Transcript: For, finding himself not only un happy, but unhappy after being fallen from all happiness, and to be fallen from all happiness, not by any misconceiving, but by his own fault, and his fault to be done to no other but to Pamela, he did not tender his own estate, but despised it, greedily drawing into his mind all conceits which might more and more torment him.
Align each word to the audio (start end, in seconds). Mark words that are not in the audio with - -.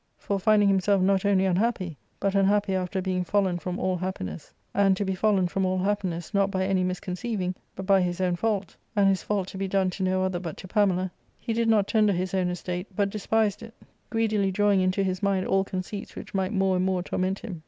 For, 0.17 0.39
finding 0.39 0.67
himself 0.67 0.99
not 0.99 1.25
only 1.25 1.45
un 1.45 1.57
happy, 1.57 1.95
but 2.19 2.33
unhappy 2.33 2.73
after 2.73 3.03
being 3.03 3.23
fallen 3.23 3.59
from 3.59 3.77
all 3.77 3.97
happiness, 3.97 4.51
and 4.73 4.97
to 4.97 5.05
be 5.05 5.13
fallen 5.13 5.47
from 5.47 5.63
all 5.63 5.77
happiness, 5.77 6.33
not 6.33 6.49
by 6.49 6.65
any 6.65 6.83
misconceiving, 6.83 7.53
but 7.75 7.85
by 7.85 8.01
his 8.01 8.19
own 8.19 8.35
fault, 8.35 8.75
and 8.95 9.07
his 9.07 9.21
fault 9.21 9.47
to 9.49 9.59
be 9.59 9.67
done 9.67 9.91
to 9.91 10.01
no 10.01 10.23
other 10.23 10.39
but 10.39 10.57
to 10.57 10.67
Pamela, 10.67 11.11
he 11.37 11.53
did 11.53 11.69
not 11.69 11.87
tender 11.87 12.13
his 12.13 12.33
own 12.33 12.49
estate, 12.49 12.87
but 12.95 13.11
despised 13.11 13.61
it, 13.61 13.75
greedily 14.09 14.49
drawing 14.51 14.81
into 14.81 15.03
his 15.03 15.21
mind 15.21 15.45
all 15.45 15.63
conceits 15.63 16.15
which 16.15 16.33
might 16.33 16.51
more 16.51 16.77
and 16.77 16.83
more 16.83 17.03
torment 17.03 17.37
him. 17.37 17.59